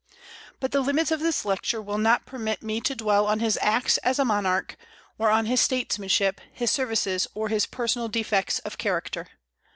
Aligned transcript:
But 0.59 0.71
the 0.71 0.81
limits 0.81 1.11
of 1.11 1.19
this 1.19 1.45
lecture 1.45 1.79
will 1.79 1.99
not 1.99 2.25
permit 2.25 2.63
me 2.63 2.81
to 2.81 2.95
dwell 2.95 3.27
on 3.27 3.39
his 3.39 3.59
acts 3.61 3.99
as 3.99 4.17
a 4.17 4.25
monarch, 4.25 4.75
or 5.19 5.29
on 5.29 5.45
his 5.45 5.61
statesmanship, 5.61 6.41
his 6.51 6.71
services, 6.71 7.27
or 7.35 7.49
his 7.49 7.67
personal 7.67 8.07
defects 8.07 8.57
of 8.57 8.79
character. 8.79 9.27